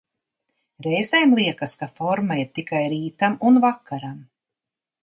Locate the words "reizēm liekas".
0.87-1.75